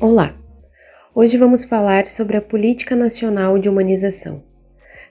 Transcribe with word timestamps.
Olá! 0.00 0.32
Hoje 1.12 1.36
vamos 1.36 1.64
falar 1.64 2.06
sobre 2.06 2.36
a 2.36 2.40
Política 2.40 2.94
Nacional 2.94 3.58
de 3.58 3.68
Humanização. 3.68 4.44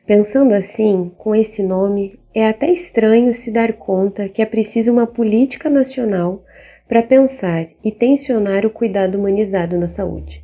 Pensando 0.06 0.54
assim, 0.54 1.12
com 1.18 1.36
esse 1.36 1.62
nome, 1.62 2.18
é 2.34 2.48
até 2.48 2.72
estranho 2.72 3.36
se 3.36 3.52
dar 3.52 3.74
conta 3.74 4.30
que 4.30 4.42
é 4.42 4.46
preciso 4.46 4.94
uma 4.94 5.06
política 5.06 5.70
nacional 5.70 6.42
para 6.88 7.04
pensar 7.04 7.68
e 7.84 7.92
tensionar 7.92 8.66
o 8.66 8.70
cuidado 8.70 9.18
humanizado 9.18 9.78
na 9.78 9.90
saúde. 9.90 10.42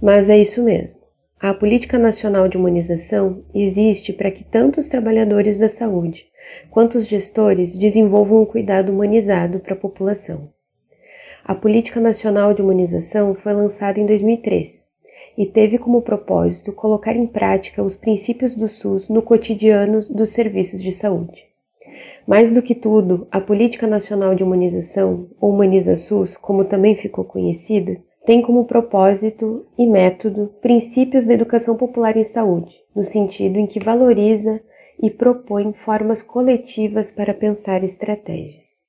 Mas 0.00 0.30
é 0.30 0.38
isso 0.38 0.62
mesmo. 0.62 1.00
A 1.40 1.52
Política 1.52 1.98
Nacional 1.98 2.46
de 2.46 2.56
Humanização 2.56 3.42
existe 3.52 4.12
para 4.12 4.30
que 4.30 4.44
tanto 4.44 4.78
os 4.78 4.86
trabalhadores 4.86 5.58
da 5.58 5.68
saúde 5.68 6.26
quanto 6.70 6.96
os 6.96 7.08
gestores 7.08 7.74
desenvolvam 7.74 8.42
um 8.42 8.46
cuidado 8.46 8.92
humanizado 8.92 9.58
para 9.58 9.74
a 9.74 9.76
população. 9.76 10.54
A 11.48 11.54
Política 11.54 12.00
Nacional 12.00 12.52
de 12.52 12.60
Imunização 12.60 13.32
foi 13.32 13.52
lançada 13.52 14.00
em 14.00 14.04
2003 14.04 14.88
e 15.38 15.46
teve 15.46 15.78
como 15.78 16.02
propósito 16.02 16.72
colocar 16.72 17.14
em 17.14 17.24
prática 17.24 17.84
os 17.84 17.94
princípios 17.94 18.56
do 18.56 18.68
SUS 18.68 19.08
no 19.08 19.22
cotidiano 19.22 20.00
dos 20.10 20.30
serviços 20.30 20.82
de 20.82 20.90
saúde. 20.90 21.44
Mais 22.26 22.52
do 22.52 22.60
que 22.60 22.74
tudo, 22.74 23.28
a 23.30 23.40
Política 23.40 23.86
Nacional 23.86 24.34
de 24.34 24.42
Imunização, 24.42 25.28
ou 25.40 25.52
Humaniza 25.52 25.94
SUS, 25.94 26.36
como 26.36 26.64
também 26.64 26.96
ficou 26.96 27.22
conhecida, 27.24 27.96
tem 28.24 28.42
como 28.42 28.64
propósito 28.64 29.64
e 29.78 29.86
método 29.86 30.52
princípios 30.60 31.26
da 31.26 31.34
educação 31.34 31.76
popular 31.76 32.16
em 32.16 32.24
saúde, 32.24 32.74
no 32.92 33.04
sentido 33.04 33.56
em 33.56 33.68
que 33.68 33.78
valoriza 33.78 34.60
e 35.00 35.08
propõe 35.10 35.72
formas 35.72 36.22
coletivas 36.22 37.12
para 37.12 37.32
pensar 37.32 37.84
estratégias. 37.84 38.85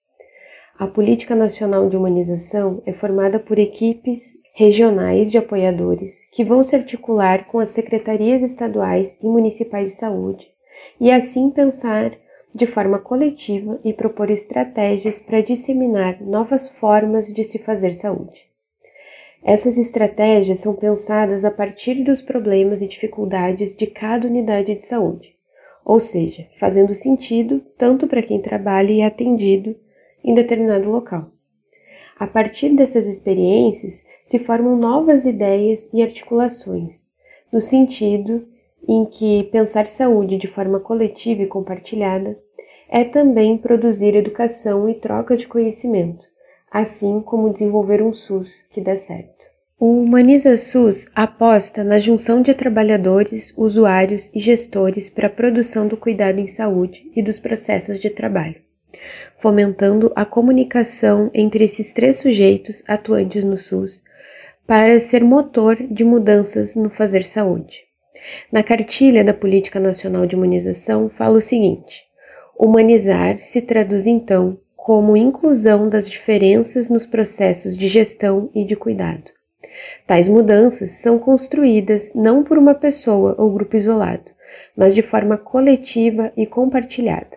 A 0.80 0.86
Política 0.86 1.36
Nacional 1.36 1.89
de 1.89 1.97
Humanização 1.97 2.83
é 2.86 2.94
formada 2.94 3.39
por 3.39 3.58
equipes 3.58 4.38
regionais 4.53 5.31
de 5.31 5.38
apoiadores 5.39 6.25
que 6.31 6.45
vão 6.45 6.61
se 6.61 6.75
articular 6.75 7.47
com 7.47 7.58
as 7.58 7.72
secretarias 7.72 8.44
estaduais 8.44 9.20
e 9.23 9.25
municipais 9.25 9.89
de 9.89 9.95
saúde 9.95 10.48
e 11.02 11.09
assim 11.09 11.50
pensar 11.50 12.16
de 12.53 12.67
forma 12.67 13.00
coletiva 13.00 13.80
e 13.83 13.92
propor 13.92 14.30
estratégias 14.30 15.20
para 15.20 15.42
disseminar 15.42 16.22
novas 16.22 16.70
formas 16.70 17.33
de 17.33 17.44
se 17.44 17.58
fazer 17.58 17.95
saúde. 17.95 18.45
Essas 19.44 19.80
estratégias 19.80 20.59
são 20.59 20.75
pensadas 20.75 21.44
a 21.44 21.50
partir 21.50 22.03
dos 22.03 22.22
problemas 22.22 22.83
e 22.83 22.88
dificuldades 22.88 23.75
de 23.75 23.88
cada 23.88 24.28
unidade 24.28 24.75
de 24.75 24.86
saúde, 24.86 25.36
ou 25.83 26.00
seja, 26.00 26.48
fazendo 26.59 26.94
sentido 26.94 27.64
tanto 27.80 28.05
para 28.05 28.22
quem 28.22 28.39
trabalha 28.39 28.92
e 28.92 29.02
é 29.02 29.05
atendido 29.08 29.75
em 30.28 30.33
determinado 30.33 30.92
local. 30.92 31.31
A 32.20 32.28
partir 32.28 32.75
dessas 32.75 33.08
experiências 33.08 34.06
se 34.25 34.38
formam 34.38 34.75
novas 34.75 35.26
ideias 35.26 35.92
e 35.93 36.04
articulações, 36.04 37.05
no 37.52 37.61
sentido 37.61 38.45
em 38.87 39.05
que 39.05 39.43
pensar 39.45 39.87
saúde 39.87 40.37
de 40.37 40.48
forma 40.48 40.82
coletiva 40.82 41.43
e 41.43 41.48
compartilhada 41.48 42.37
é 42.89 43.05
também 43.05 43.58
produzir 43.58 44.16
educação 44.16 44.89
e 44.89 44.95
troca 44.95 45.37
de 45.37 45.48
conhecimento, 45.48 46.26
assim 46.70 47.21
como 47.21 47.52
desenvolver 47.52 48.02
um 48.02 48.11
SUS 48.11 48.64
que 48.70 48.82
dê 48.82 48.98
certo. 48.98 49.45
O 49.80 50.02
Humaniza 50.02 50.58
SUS 50.58 51.05
aposta 51.14 51.83
na 51.83 51.99
junção 51.99 52.42
de 52.42 52.54
trabalhadores, 52.54 53.54
usuários 53.55 54.33
e 54.33 54.39
gestores 54.39 55.10
para 55.10 55.27
a 55.27 55.30
produção 55.30 55.87
do 55.87 55.95
cuidado 55.95 56.39
em 56.39 56.48
saúde 56.48 57.11
e 57.16 57.21
dos 57.21 57.39
processos 57.39 57.99
de 57.99 58.10
trabalho 58.10 58.67
fomentando 59.37 60.11
a 60.15 60.25
comunicação 60.25 61.30
entre 61.33 61.64
esses 61.64 61.93
três 61.93 62.17
sujeitos 62.17 62.83
atuantes 62.87 63.43
no 63.43 63.58
SUS 63.58 64.03
para 64.65 64.99
ser 64.99 65.23
motor 65.23 65.77
de 65.89 66.03
mudanças 66.03 66.75
no 66.75 66.89
fazer 66.89 67.23
saúde. 67.23 67.81
Na 68.52 68.61
cartilha 68.61 69.23
da 69.23 69.33
Política 69.33 69.80
Nacional 69.80 70.25
de 70.25 70.36
Imunização 70.36 71.09
fala 71.09 71.37
o 71.37 71.42
seguinte: 71.42 72.03
humanizar 72.58 73.39
se 73.39 73.61
traduz 73.61 74.08
então 74.08 74.58
como 74.75 75.15
inclusão 75.15 75.87
das 75.87 76.09
diferenças 76.09 76.89
nos 76.89 77.05
processos 77.05 77.77
de 77.77 77.87
gestão 77.87 78.49
e 78.54 78.65
de 78.65 78.75
cuidado. 78.75 79.31
Tais 80.05 80.27
mudanças 80.27 80.92
são 80.92 81.19
construídas 81.19 82.14
não 82.15 82.43
por 82.43 82.58
uma 82.58 82.73
pessoa 82.73 83.36
ou 83.37 83.52
grupo 83.52 83.77
isolado, 83.77 84.31
mas 84.75 84.95
de 84.95 85.02
forma 85.02 85.37
coletiva 85.37 86.31
e 86.36 86.45
compartilhada 86.45 87.36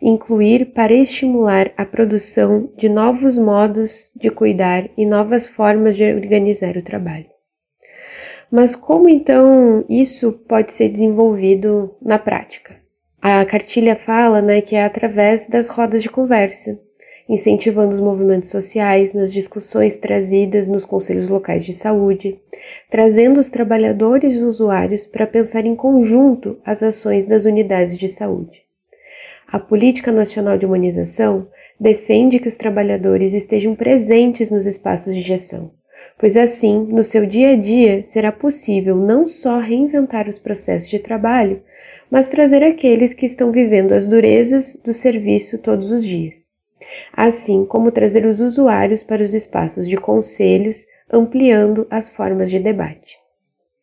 incluir 0.00 0.72
para 0.72 0.92
estimular 0.92 1.72
a 1.76 1.84
produção 1.84 2.70
de 2.76 2.88
novos 2.88 3.36
modos 3.38 4.10
de 4.14 4.30
cuidar 4.30 4.88
e 4.96 5.06
novas 5.06 5.46
formas 5.46 5.96
de 5.96 6.04
organizar 6.04 6.76
o 6.76 6.82
trabalho. 6.82 7.26
Mas 8.50 8.76
como 8.76 9.08
então 9.08 9.84
isso 9.88 10.32
pode 10.32 10.72
ser 10.72 10.88
desenvolvido 10.88 11.94
na 12.00 12.18
prática? 12.18 12.76
A 13.20 13.44
cartilha 13.44 13.96
fala 13.96 14.40
né, 14.40 14.60
que 14.60 14.76
é 14.76 14.84
através 14.84 15.48
das 15.48 15.68
rodas 15.68 16.00
de 16.00 16.08
conversa, 16.08 16.78
incentivando 17.28 17.88
os 17.88 17.98
movimentos 17.98 18.50
sociais 18.50 19.12
nas 19.12 19.32
discussões 19.32 19.96
trazidas 19.96 20.68
nos 20.68 20.84
conselhos 20.84 21.28
locais 21.28 21.64
de 21.64 21.72
saúde, 21.72 22.40
trazendo 22.88 23.40
os 23.40 23.50
trabalhadores 23.50 24.36
e 24.36 24.44
usuários 24.44 25.06
para 25.06 25.26
pensar 25.26 25.66
em 25.66 25.74
conjunto 25.74 26.56
as 26.64 26.84
ações 26.84 27.26
das 27.26 27.46
unidades 27.46 27.96
de 27.96 28.06
saúde. 28.06 28.65
A 29.48 29.60
Política 29.60 30.10
Nacional 30.10 30.58
de 30.58 30.66
Humanização 30.66 31.46
defende 31.78 32.40
que 32.40 32.48
os 32.48 32.56
trabalhadores 32.56 33.32
estejam 33.32 33.74
presentes 33.74 34.50
nos 34.50 34.66
espaços 34.66 35.14
de 35.14 35.20
gestão, 35.20 35.70
pois 36.18 36.36
assim, 36.36 36.86
no 36.90 37.04
seu 37.04 37.24
dia 37.24 37.50
a 37.50 37.56
dia, 37.56 38.02
será 38.02 38.32
possível 38.32 38.96
não 38.96 39.28
só 39.28 39.60
reinventar 39.60 40.28
os 40.28 40.38
processos 40.38 40.88
de 40.88 40.98
trabalho, 40.98 41.62
mas 42.10 42.28
trazer 42.28 42.64
aqueles 42.64 43.14
que 43.14 43.26
estão 43.26 43.52
vivendo 43.52 43.92
as 43.92 44.08
durezas 44.08 44.80
do 44.84 44.92
serviço 44.92 45.58
todos 45.58 45.92
os 45.92 46.04
dias. 46.04 46.46
Assim 47.12 47.64
como 47.64 47.92
trazer 47.92 48.26
os 48.26 48.40
usuários 48.40 49.02
para 49.02 49.22
os 49.22 49.32
espaços 49.32 49.88
de 49.88 49.96
conselhos, 49.96 50.86
ampliando 51.10 51.86
as 51.88 52.08
formas 52.08 52.50
de 52.50 52.58
debate. 52.58 53.16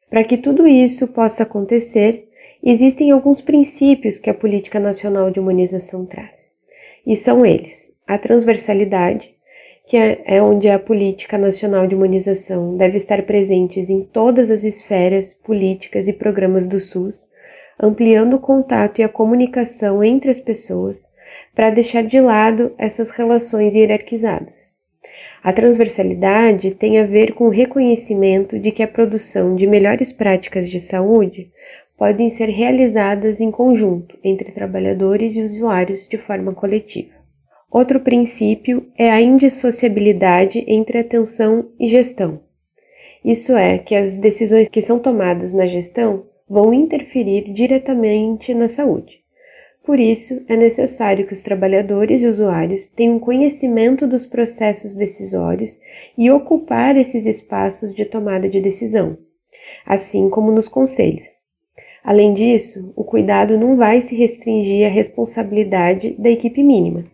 Para 0.09 0.23
que 0.23 0.37
tudo 0.37 0.67
isso 0.67 1.07
possa 1.07 1.43
acontecer, 1.43 2.27
Existem 2.65 3.11
alguns 3.11 3.41
princípios 3.41 4.17
que 4.17 4.29
a 4.29 4.33
Política 4.33 4.79
Nacional 4.79 5.29
de 5.29 5.37
Humanização 5.37 6.05
traz, 6.05 6.53
e 7.05 7.13
são 7.13 7.45
eles: 7.45 7.93
a 8.07 8.17
transversalidade, 8.17 9.35
que 9.85 9.97
é, 9.97 10.23
é 10.25 10.41
onde 10.41 10.69
a 10.69 10.79
Política 10.79 11.37
Nacional 11.37 11.85
de 11.85 11.93
Humanização 11.93 12.77
deve 12.77 12.95
estar 12.95 13.21
presente 13.23 13.81
em 13.81 14.01
todas 14.05 14.49
as 14.49 14.63
esferas, 14.63 15.33
políticas 15.33 16.07
e 16.07 16.13
programas 16.13 16.65
do 16.65 16.79
SUS, 16.79 17.27
ampliando 17.77 18.37
o 18.37 18.39
contato 18.39 19.01
e 19.01 19.03
a 19.03 19.09
comunicação 19.09 20.01
entre 20.01 20.31
as 20.31 20.39
pessoas 20.39 21.11
para 21.53 21.69
deixar 21.69 22.03
de 22.03 22.21
lado 22.21 22.71
essas 22.77 23.09
relações 23.11 23.75
hierarquizadas. 23.75 24.73
A 25.43 25.51
transversalidade 25.51 26.71
tem 26.71 26.97
a 26.97 27.05
ver 27.05 27.33
com 27.33 27.47
o 27.47 27.49
reconhecimento 27.49 28.57
de 28.57 28.71
que 28.71 28.81
a 28.81 28.87
produção 28.87 29.53
de 29.53 29.67
melhores 29.67 30.13
práticas 30.13 30.69
de 30.69 30.79
saúde 30.79 31.51
podem 31.97 32.29
ser 32.29 32.49
realizadas 32.49 33.39
em 33.39 33.51
conjunto 33.51 34.17
entre 34.23 34.51
trabalhadores 34.51 35.35
e 35.35 35.41
usuários 35.41 36.07
de 36.07 36.17
forma 36.17 36.53
coletiva. 36.53 37.13
Outro 37.71 37.99
princípio 37.99 38.85
é 38.97 39.11
a 39.11 39.21
indissociabilidade 39.21 40.63
entre 40.67 40.99
atenção 40.99 41.69
e 41.79 41.87
gestão. 41.87 42.39
Isso 43.23 43.55
é, 43.55 43.77
que 43.77 43.95
as 43.95 44.17
decisões 44.17 44.69
que 44.69 44.81
são 44.81 44.99
tomadas 44.99 45.53
na 45.53 45.65
gestão 45.65 46.25
vão 46.47 46.73
interferir 46.73 47.51
diretamente 47.51 48.53
na 48.53 48.67
saúde. 48.67 49.23
Por 49.83 49.99
isso, 49.99 50.41
é 50.47 50.55
necessário 50.55 51.27
que 51.27 51.33
os 51.33 51.43
trabalhadores 51.43 52.21
e 52.21 52.27
usuários 52.27 52.87
tenham 52.87 53.19
conhecimento 53.19 54.07
dos 54.07 54.25
processos 54.25 54.95
decisórios 54.95 55.79
e 56.17 56.31
ocupar 56.31 56.95
esses 56.95 57.25
espaços 57.25 57.93
de 57.93 58.05
tomada 58.05 58.47
de 58.47 58.61
decisão, 58.61 59.17
assim 59.85 60.29
como 60.29 60.51
nos 60.51 60.69
conselhos. 60.69 61.42
Além 62.03 62.33
disso, 62.33 62.91
o 62.95 63.03
cuidado 63.03 63.57
não 63.57 63.77
vai 63.77 64.01
se 64.01 64.15
restringir 64.15 64.85
à 64.85 64.89
responsabilidade 64.89 66.15
da 66.19 66.29
equipe 66.29 66.61
mínima, 66.61 67.05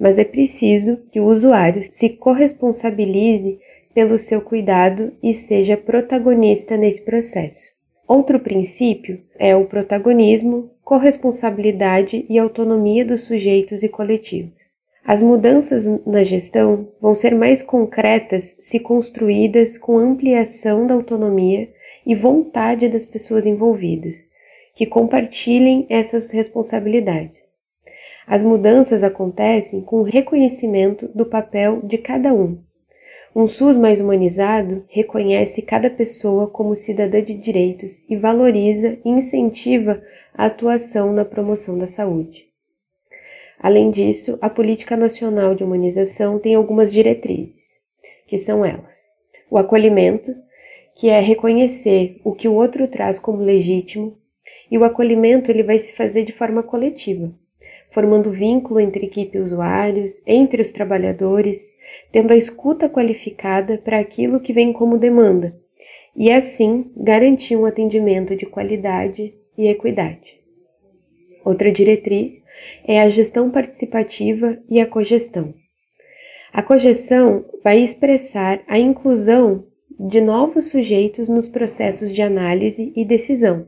mas 0.00 0.18
é 0.18 0.24
preciso 0.24 0.98
que 1.10 1.20
o 1.20 1.26
usuário 1.26 1.82
se 1.90 2.08
corresponsabilize 2.08 3.58
pelo 3.94 4.18
seu 4.18 4.40
cuidado 4.40 5.12
e 5.22 5.34
seja 5.34 5.76
protagonista 5.76 6.76
nesse 6.76 7.02
processo. 7.02 7.76
Outro 8.06 8.40
princípio 8.40 9.20
é 9.38 9.54
o 9.54 9.66
protagonismo, 9.66 10.70
corresponsabilidade 10.82 12.24
e 12.26 12.38
autonomia 12.38 13.04
dos 13.04 13.24
sujeitos 13.24 13.82
e 13.82 13.88
coletivos. 13.88 14.78
As 15.04 15.20
mudanças 15.20 15.86
na 16.06 16.22
gestão 16.22 16.88
vão 17.00 17.14
ser 17.14 17.34
mais 17.34 17.62
concretas 17.62 18.56
se 18.58 18.80
construídas 18.80 19.76
com 19.76 19.98
ampliação 19.98 20.86
da 20.86 20.94
autonomia 20.94 21.68
e 22.06 22.14
vontade 22.14 22.88
das 22.88 23.04
pessoas 23.04 23.44
envolvidas, 23.44 24.28
que 24.78 24.86
compartilhem 24.86 25.86
essas 25.88 26.30
responsabilidades. 26.30 27.56
As 28.28 28.44
mudanças 28.44 29.02
acontecem 29.02 29.80
com 29.80 29.96
o 29.96 30.04
reconhecimento 30.04 31.08
do 31.08 31.26
papel 31.26 31.80
de 31.82 31.98
cada 31.98 32.32
um. 32.32 32.62
Um 33.34 33.48
SUS 33.48 33.76
mais 33.76 34.00
humanizado 34.00 34.84
reconhece 34.86 35.62
cada 35.62 35.90
pessoa 35.90 36.46
como 36.46 36.76
cidadã 36.76 37.20
de 37.20 37.34
direitos 37.34 38.04
e 38.08 38.14
valoriza 38.14 38.96
e 39.04 39.08
incentiva 39.10 40.00
a 40.32 40.46
atuação 40.46 41.12
na 41.12 41.24
promoção 41.24 41.76
da 41.76 41.88
saúde. 41.88 42.44
Além 43.58 43.90
disso, 43.90 44.38
a 44.40 44.48
Política 44.48 44.96
Nacional 44.96 45.56
de 45.56 45.64
Humanização 45.64 46.38
tem 46.38 46.54
algumas 46.54 46.92
diretrizes, 46.92 47.80
que 48.28 48.38
são 48.38 48.64
elas: 48.64 49.04
o 49.50 49.58
acolhimento, 49.58 50.32
que 50.94 51.08
é 51.08 51.18
reconhecer 51.18 52.20
o 52.22 52.32
que 52.32 52.46
o 52.46 52.54
outro 52.54 52.86
traz 52.86 53.18
como 53.18 53.42
legítimo, 53.42 54.16
e 54.70 54.78
o 54.78 54.84
acolhimento 54.84 55.50
ele 55.50 55.62
vai 55.62 55.78
se 55.78 55.94
fazer 55.94 56.24
de 56.24 56.32
forma 56.32 56.62
coletiva, 56.62 57.32
formando 57.90 58.30
vínculo 58.30 58.80
entre 58.80 59.06
equipe 59.06 59.38
e 59.38 59.40
usuários, 59.40 60.22
entre 60.26 60.60
os 60.60 60.72
trabalhadores, 60.72 61.70
tendo 62.12 62.32
a 62.32 62.36
escuta 62.36 62.88
qualificada 62.88 63.78
para 63.78 63.98
aquilo 63.98 64.40
que 64.40 64.52
vem 64.52 64.72
como 64.72 64.98
demanda, 64.98 65.56
e 66.14 66.30
assim 66.30 66.90
garantir 66.96 67.56
um 67.56 67.66
atendimento 67.66 68.34
de 68.36 68.46
qualidade 68.46 69.34
e 69.56 69.68
equidade. 69.68 70.38
Outra 71.44 71.72
diretriz 71.72 72.44
é 72.84 73.00
a 73.00 73.08
gestão 73.08 73.50
participativa 73.50 74.58
e 74.68 74.80
a 74.80 74.86
cogestão. 74.86 75.54
A 76.52 76.62
cogestão 76.62 77.44
vai 77.62 77.78
expressar 77.80 78.60
a 78.66 78.78
inclusão 78.78 79.66
de 79.98 80.20
novos 80.20 80.68
sujeitos 80.68 81.28
nos 81.28 81.48
processos 81.48 82.12
de 82.12 82.22
análise 82.22 82.92
e 82.94 83.04
decisão, 83.04 83.66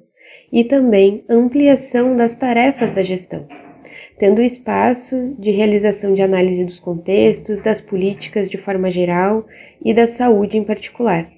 e 0.52 0.64
também 0.64 1.25
ampliação 1.29 2.17
das 2.17 2.35
tarefas 2.35 2.93
da 2.93 3.02
gestão, 3.02 3.47
tendo 4.19 4.43
espaço 4.43 5.35
de 5.38 5.50
realização 5.50 6.14
de 6.14 6.23
análise 6.23 6.64
dos 6.64 6.81
contextos, 6.81 7.61
das 7.61 7.81
políticas 7.81 8.50
de 8.50 8.58
forma 8.58 8.91
geral 8.91 9.47
e 9.85 9.94
da 9.94 10.06
saúde 10.06 10.58
em 10.58 10.64
particular, 10.64 11.31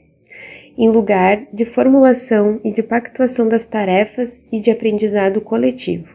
em 0.77 0.89
lugar 0.89 1.47
de 1.53 1.65
formulação 1.65 2.61
e 2.65 2.73
de 2.73 2.83
pactuação 2.83 3.49
das 3.49 3.67
tarefas 3.67 4.47
e 4.51 4.61
de 4.61 4.71
aprendizado 4.71 5.41
coletivo. 5.41 6.09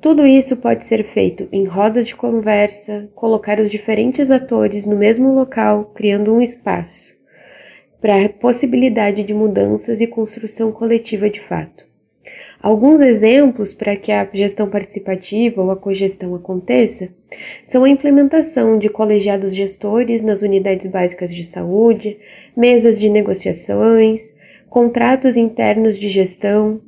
Tudo 0.00 0.26
isso 0.26 0.56
pode 0.56 0.84
ser 0.84 1.04
feito 1.04 1.48
em 1.52 1.64
rodas 1.64 2.08
de 2.08 2.16
conversa, 2.16 3.08
colocar 3.14 3.60
os 3.60 3.70
diferentes 3.70 4.32
atores 4.32 4.84
no 4.84 4.96
mesmo 4.96 5.32
local, 5.32 5.92
criando 5.94 6.34
um 6.34 6.42
espaço 6.42 7.21
para 8.02 8.24
a 8.24 8.28
possibilidade 8.28 9.22
de 9.22 9.32
mudanças 9.32 10.00
e 10.00 10.08
construção 10.08 10.72
coletiva 10.72 11.30
de 11.30 11.40
fato. 11.40 11.86
Alguns 12.60 13.00
exemplos 13.00 13.72
para 13.72 13.94
que 13.96 14.10
a 14.10 14.28
gestão 14.32 14.68
participativa 14.68 15.62
ou 15.62 15.70
a 15.70 15.76
cogestão 15.76 16.34
aconteça 16.34 17.14
são 17.64 17.84
a 17.84 17.88
implementação 17.88 18.76
de 18.76 18.88
colegiados 18.88 19.54
gestores 19.54 20.20
nas 20.20 20.42
unidades 20.42 20.88
básicas 20.88 21.32
de 21.32 21.44
saúde, 21.44 22.18
mesas 22.56 22.98
de 22.98 23.08
negociações, 23.08 24.36
contratos 24.68 25.36
internos 25.36 25.96
de 25.96 26.08
gestão, 26.08 26.80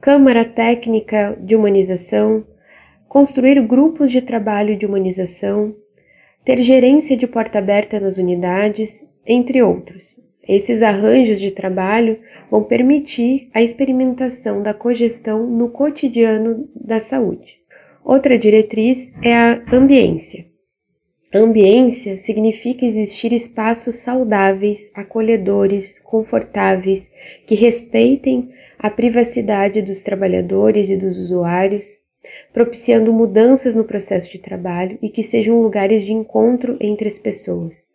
Câmara 0.00 0.44
Técnica 0.44 1.36
de 1.38 1.54
Humanização, 1.54 2.44
construir 3.08 3.60
grupos 3.66 4.10
de 4.10 4.22
trabalho 4.22 4.76
de 4.76 4.86
humanização, 4.86 5.74
ter 6.44 6.58
gerência 6.58 7.16
de 7.16 7.26
porta 7.26 7.58
aberta 7.58 7.98
nas 8.00 8.18
unidades, 8.18 9.10
entre 9.26 9.62
outros. 9.62 10.24
Esses 10.48 10.82
arranjos 10.82 11.40
de 11.40 11.50
trabalho 11.50 12.18
vão 12.50 12.62
permitir 12.62 13.48
a 13.52 13.62
experimentação 13.62 14.62
da 14.62 14.72
cogestão 14.72 15.46
no 15.46 15.68
cotidiano 15.70 16.68
da 16.74 17.00
saúde. 17.00 17.58
Outra 18.04 18.38
diretriz 18.38 19.12
é 19.20 19.34
a 19.34 19.60
ambiência. 19.72 20.46
ambiência 21.34 22.18
significa 22.18 22.86
existir 22.86 23.32
espaços 23.32 23.96
saudáveis, 23.96 24.92
acolhedores, 24.94 25.98
confortáveis, 25.98 27.12
que 27.44 27.56
respeitem 27.56 28.50
a 28.78 28.88
privacidade 28.88 29.82
dos 29.82 30.04
trabalhadores 30.04 30.88
e 30.88 30.96
dos 30.96 31.18
usuários, 31.18 31.98
propiciando 32.52 33.12
mudanças 33.12 33.74
no 33.74 33.84
processo 33.84 34.30
de 34.30 34.38
trabalho 34.38 34.98
e 35.02 35.08
que 35.08 35.22
sejam 35.22 35.60
lugares 35.60 36.04
de 36.04 36.12
encontro 36.12 36.76
entre 36.80 37.08
as 37.08 37.18
pessoas. 37.18 37.88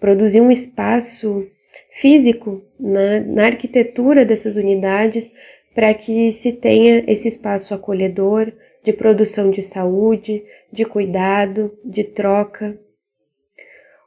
Produzir 0.00 0.40
um 0.40 0.50
espaço 0.50 1.46
físico 1.90 2.62
na, 2.78 3.20
na 3.20 3.46
arquitetura 3.46 4.24
dessas 4.24 4.56
unidades 4.56 5.32
para 5.74 5.92
que 5.94 6.32
se 6.32 6.52
tenha 6.52 7.04
esse 7.06 7.28
espaço 7.28 7.74
acolhedor 7.74 8.52
de 8.84 8.92
produção 8.92 9.50
de 9.50 9.62
saúde, 9.62 10.44
de 10.72 10.84
cuidado, 10.84 11.76
de 11.84 12.04
troca. 12.04 12.78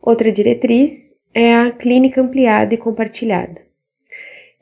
Outra 0.01 0.31
diretriz 0.31 1.15
é 1.33 1.55
a 1.55 1.71
clínica 1.71 2.21
ampliada 2.21 2.73
e 2.73 2.77
compartilhada 2.77 3.65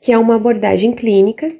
que 0.04 0.12
é 0.12 0.18
uma 0.18 0.36
abordagem 0.36 0.92
clínica 0.92 1.50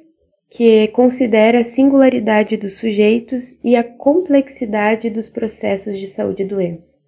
que 0.51 0.87
considera 0.89 1.61
a 1.61 1.63
singularidade 1.63 2.55
dos 2.55 2.77
sujeitos 2.77 3.59
e 3.63 3.75
a 3.75 3.83
complexidade 3.83 5.09
dos 5.09 5.27
processos 5.27 5.97
de 5.97 6.05
saúde 6.05 6.43
e 6.43 6.45
doença. 6.45 6.99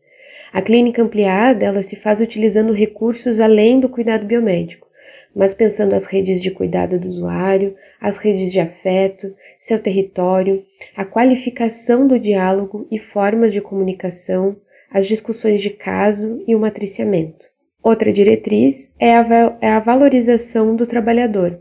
A 0.58 0.62
clínica 0.64 1.04
ampliada, 1.04 1.64
ela 1.64 1.84
se 1.84 1.96
faz 1.96 2.20
utilizando 2.20 2.74
recursos 2.74 3.40
além 3.40 3.80
do 3.80 3.88
cuidado 3.88 4.26
biomédico, 4.26 4.88
mas 5.36 5.54
pensando 5.54 5.94
as 5.94 6.08
redes 6.08 6.42
de 6.42 6.50
cuidado 6.50 6.98
do 6.98 7.08
usuário, 7.08 7.76
as 8.02 8.18
redes 8.18 8.52
de 8.52 8.60
afeto, 8.60 9.36
seu 9.60 9.78
território, 9.78 10.66
a 10.96 11.06
qualificação 11.06 12.08
do 12.08 12.20
diálogo 12.20 12.88
e 12.90 12.98
formas 12.98 13.54
de 13.54 13.62
comunicação, 13.62 14.58
as 14.90 15.06
discussões 15.06 15.62
de 15.62 15.70
caso 15.70 16.44
e 16.48 16.56
o 16.56 16.60
matriciamento. 16.60 17.46
Outra 17.84 18.12
diretriz 18.12 18.96
é 19.00 19.16
a, 19.16 19.58
é 19.62 19.70
a 19.70 19.80
valorização 19.80 20.76
do 20.76 20.88
trabalhador, 20.88 21.60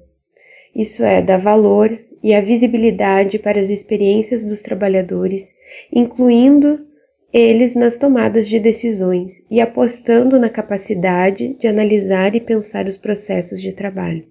isso 0.75 1.05
é, 1.05 1.21
dar 1.21 1.37
valor 1.37 1.99
e 2.23 2.33
a 2.33 2.41
visibilidade 2.41 3.38
para 3.38 3.61
as 3.61 3.69
experiências 3.69 4.43
dos 4.43 4.62
trabalhadores, 4.62 5.55
incluindo 5.93 6.87
eles 7.33 7.75
nas 7.75 7.97
tomadas 7.97 8.49
de 8.49 8.59
decisões 8.59 9.45
e 9.50 9.61
apostando 9.61 10.38
na 10.38 10.49
capacidade 10.49 11.54
de 11.54 11.66
analisar 11.66 12.35
e 12.35 12.40
pensar 12.40 12.87
os 12.87 12.97
processos 12.97 13.61
de 13.61 13.73
trabalho. 13.73 14.26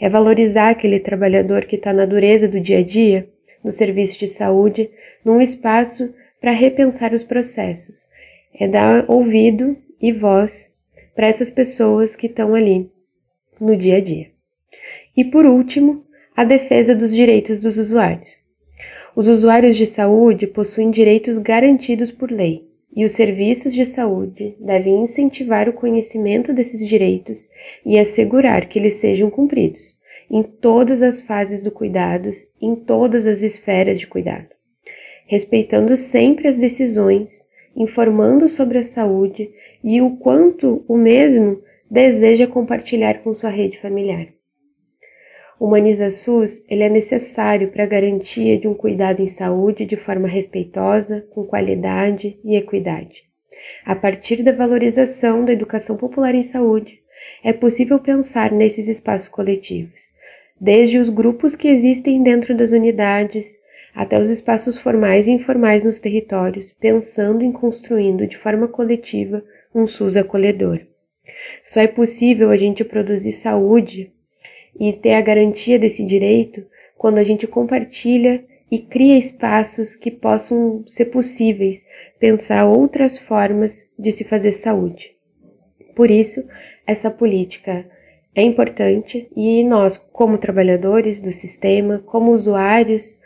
É 0.00 0.08
valorizar 0.08 0.70
aquele 0.70 1.00
trabalhador 1.00 1.64
que 1.64 1.76
está 1.76 1.92
na 1.92 2.06
dureza 2.06 2.48
do 2.48 2.60
dia 2.60 2.78
a 2.78 2.82
dia, 2.82 3.28
no 3.62 3.72
serviço 3.72 4.18
de 4.18 4.26
saúde, 4.26 4.90
num 5.24 5.40
espaço 5.40 6.14
para 6.40 6.52
repensar 6.52 7.12
os 7.12 7.24
processos. 7.24 8.08
É 8.54 8.68
dar 8.68 9.04
ouvido 9.10 9.76
e 10.00 10.12
voz 10.12 10.72
para 11.14 11.26
essas 11.26 11.50
pessoas 11.50 12.14
que 12.14 12.26
estão 12.26 12.54
ali 12.54 12.90
no 13.60 13.76
dia 13.76 13.96
a 13.96 14.00
dia. 14.00 14.30
E 15.16 15.24
por 15.24 15.44
último, 15.44 16.04
a 16.36 16.44
defesa 16.44 16.94
dos 16.94 17.12
direitos 17.12 17.58
dos 17.58 17.78
usuários. 17.78 18.47
Os 19.14 19.28
usuários 19.28 19.76
de 19.76 19.86
saúde 19.86 20.46
possuem 20.46 20.90
direitos 20.90 21.38
garantidos 21.38 22.12
por 22.12 22.30
lei, 22.30 22.68
e 22.94 23.04
os 23.04 23.12
serviços 23.12 23.74
de 23.74 23.84
saúde 23.84 24.56
devem 24.60 25.02
incentivar 25.02 25.68
o 25.68 25.72
conhecimento 25.72 26.52
desses 26.52 26.86
direitos 26.86 27.48
e 27.84 27.98
assegurar 27.98 28.66
que 28.66 28.78
eles 28.78 28.94
sejam 28.94 29.30
cumpridos 29.30 29.98
em 30.30 30.42
todas 30.42 31.02
as 31.02 31.20
fases 31.20 31.62
do 31.62 31.70
cuidado, 31.70 32.30
em 32.60 32.74
todas 32.74 33.26
as 33.26 33.42
esferas 33.42 33.98
de 33.98 34.06
cuidado, 34.06 34.48
respeitando 35.26 35.96
sempre 35.96 36.48
as 36.48 36.58
decisões, 36.58 37.46
informando 37.74 38.48
sobre 38.48 38.78
a 38.78 38.82
saúde 38.82 39.50
e 39.82 40.00
o 40.00 40.16
quanto 40.16 40.84
o 40.86 40.96
mesmo 40.96 41.62
deseja 41.90 42.46
compartilhar 42.46 43.22
com 43.22 43.32
sua 43.32 43.50
rede 43.50 43.78
familiar. 43.78 44.37
O 45.60 45.68
SUS 46.10 46.64
ele 46.68 46.84
é 46.84 46.88
necessário 46.88 47.68
para 47.72 47.82
a 47.82 47.86
garantia 47.86 48.56
de 48.56 48.68
um 48.68 48.74
cuidado 48.74 49.20
em 49.20 49.26
saúde 49.26 49.84
de 49.84 49.96
forma 49.96 50.28
respeitosa, 50.28 51.26
com 51.30 51.44
qualidade 51.44 52.38
e 52.44 52.54
equidade. 52.54 53.24
A 53.84 53.96
partir 53.96 54.42
da 54.44 54.52
valorização 54.52 55.44
da 55.44 55.52
educação 55.52 55.96
popular 55.96 56.32
em 56.32 56.44
saúde, 56.44 57.00
é 57.42 57.52
possível 57.52 57.98
pensar 57.98 58.52
nesses 58.52 58.86
espaços 58.86 59.26
coletivos, 59.26 60.12
desde 60.60 60.98
os 60.98 61.08
grupos 61.08 61.56
que 61.56 61.66
existem 61.66 62.22
dentro 62.22 62.56
das 62.56 62.70
unidades 62.70 63.58
até 63.92 64.16
os 64.16 64.30
espaços 64.30 64.78
formais 64.78 65.26
e 65.26 65.32
informais 65.32 65.82
nos 65.82 65.98
territórios, 65.98 66.72
pensando 66.72 67.42
em 67.42 67.50
construindo 67.50 68.28
de 68.28 68.36
forma 68.36 68.68
coletiva 68.68 69.42
um 69.74 69.88
SUS 69.88 70.16
acolhedor. 70.16 70.80
Só 71.64 71.80
é 71.80 71.88
possível 71.88 72.50
a 72.50 72.56
gente 72.56 72.84
produzir 72.84 73.32
saúde 73.32 74.12
e 74.78 74.92
ter 74.92 75.14
a 75.14 75.20
garantia 75.20 75.78
desse 75.78 76.04
direito 76.04 76.64
quando 76.96 77.18
a 77.18 77.24
gente 77.24 77.46
compartilha 77.46 78.44
e 78.70 78.78
cria 78.78 79.16
espaços 79.16 79.96
que 79.96 80.10
possam 80.10 80.84
ser 80.86 81.06
possíveis 81.06 81.84
pensar 82.18 82.66
outras 82.66 83.18
formas 83.18 83.86
de 83.98 84.12
se 84.12 84.24
fazer 84.24 84.52
saúde. 84.52 85.16
Por 85.94 86.10
isso, 86.10 86.44
essa 86.86 87.10
política 87.10 87.86
é 88.34 88.42
importante 88.42 89.28
e 89.36 89.64
nós, 89.64 89.96
como 89.96 90.38
trabalhadores 90.38 91.20
do 91.20 91.32
sistema, 91.32 92.02
como 92.04 92.32
usuários 92.32 93.20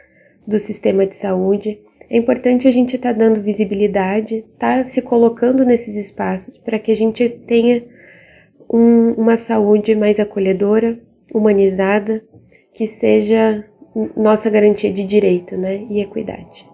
do 0.47 0.59
sistema 0.59 1.07
de 1.07 1.17
saúde, 1.17 1.81
é 2.09 2.17
importante 2.17 2.69
a 2.69 2.71
gente 2.71 2.97
estar 2.97 3.13
tá 3.13 3.19
dando 3.19 3.41
visibilidade, 3.41 4.45
estar 4.53 4.79
tá 4.79 4.85
se 4.85 5.03
colocando 5.03 5.65
nesses 5.65 5.97
espaços 5.97 6.59
para 6.59 6.79
que 6.79 6.93
a 6.93 6.97
gente 6.97 7.29
tenha 7.29 7.85
um, 8.73 9.13
uma 9.13 9.37
saúde 9.37 9.95
mais 9.95 10.21
acolhedora, 10.21 10.99
humanizada, 11.35 12.23
que 12.75 12.87
seja 12.87 13.65
nossa 14.17 14.49
garantia 14.49 14.93
de 14.93 15.05
direito 15.05 15.57
né, 15.57 15.85
e 15.91 16.01
equidade. 16.01 16.71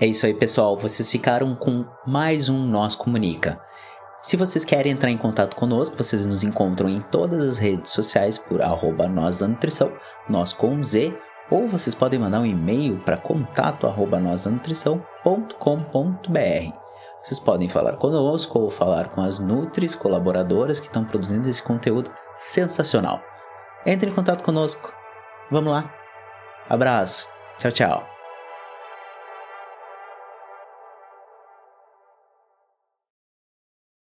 É 0.00 0.06
isso 0.06 0.24
aí, 0.24 0.32
pessoal. 0.32 0.76
Vocês 0.78 1.10
ficaram 1.10 1.54
com 1.54 1.84
mais 2.06 2.48
um 2.48 2.58
Nós 2.58 2.96
Comunica. 2.96 3.60
Se 4.22 4.36
vocês 4.36 4.64
querem 4.64 4.92
entrar 4.92 5.10
em 5.10 5.16
contato 5.16 5.56
conosco, 5.56 5.96
vocês 5.96 6.26
nos 6.26 6.44
encontram 6.44 6.88
em 6.88 7.00
todas 7.00 7.42
as 7.42 7.58
redes 7.58 7.90
sociais 7.92 8.38
por 8.38 8.62
arroba 8.62 9.08
nós 9.08 9.38
da 9.38 9.48
nutrição, 9.48 9.92
nós 10.28 10.52
com 10.52 10.82
Z, 10.82 11.14
ou 11.50 11.66
vocês 11.66 11.94
podem 11.94 12.18
mandar 12.18 12.40
um 12.40 12.46
e-mail 12.46 12.98
para 12.98 13.16
contato 13.16 13.86
arroba 13.86 14.20
Vocês 17.22 17.40
podem 17.40 17.68
falar 17.68 17.96
conosco 17.96 18.58
ou 18.58 18.70
falar 18.70 19.08
com 19.08 19.20
as 19.20 19.38
Nutris 19.38 19.94
colaboradoras 19.94 20.80
que 20.80 20.86
estão 20.86 21.04
produzindo 21.04 21.48
esse 21.48 21.62
conteúdo 21.62 22.10
sensacional. 22.40 23.22
Entre 23.84 24.10
em 24.10 24.14
contato 24.14 24.42
conosco. 24.42 24.92
Vamos 25.50 25.70
lá. 25.70 25.94
Abraço. 26.68 27.28
Tchau, 27.58 27.70
tchau. 27.70 28.09